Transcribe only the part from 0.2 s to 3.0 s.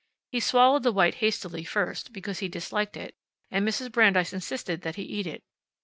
He swallowed the white hastily first, because he disliked